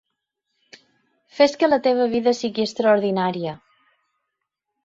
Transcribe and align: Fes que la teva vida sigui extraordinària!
Fes 1.39 1.53
que 1.63 1.69
la 1.69 1.79
teva 1.89 2.09
vida 2.15 2.35
sigui 2.39 2.65
extraordinària! 2.69 3.55